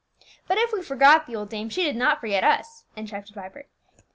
[0.47, 3.69] "But if we forgot the old dame, she did not forget us," interrupted Vibert.